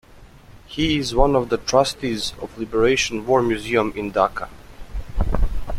He 0.65 0.97
is 0.97 1.13
one 1.13 1.35
of 1.35 1.49
the 1.49 1.57
trustees 1.57 2.33
of 2.41 2.57
Liberation 2.57 3.23
War 3.27 3.43
Museum 3.43 3.93
in 3.95 4.11
Dhaka. 4.11 4.49